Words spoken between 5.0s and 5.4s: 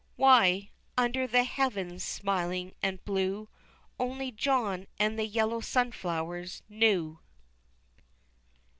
the